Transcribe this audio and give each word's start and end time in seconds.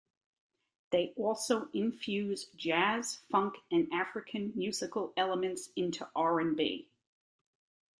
They 0.89 1.13
also 1.15 1.69
infuse 1.73 2.45
jazz, 2.55 3.19
funk, 3.29 3.53
and 3.69 3.87
African 3.93 4.51
musical 4.55 5.13
elements 5.15 5.69
into 5.75 6.09
R 6.15 6.39
and 6.39 6.57
B. 6.57 6.89